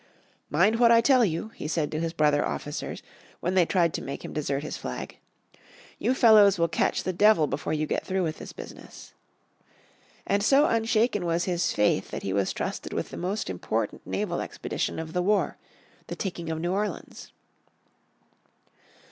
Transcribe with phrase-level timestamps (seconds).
[0.49, 3.03] "Mind what I tell you," he said to his brother officers,
[3.39, 5.19] when they tried to make him desert his flag,
[5.99, 9.13] "you fellows will catch the devil before you get through with this business."
[10.25, 14.41] And so unshaken was his faith that he was trusted with the most important naval
[14.41, 15.57] expedition of the war,
[16.07, 17.31] the taking of New Orleans.